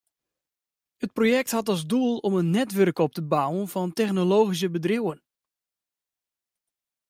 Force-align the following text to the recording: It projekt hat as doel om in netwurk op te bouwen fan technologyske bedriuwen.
It 1.05 1.11
projekt 1.17 1.51
hat 1.55 1.71
as 1.73 1.81
doel 1.93 2.13
om 2.27 2.33
in 2.41 2.49
netwurk 2.57 2.97
op 3.05 3.13
te 3.15 3.23
bouwen 3.33 3.67
fan 3.73 3.91
technologyske 3.99 4.69
bedriuwen. 4.77 5.19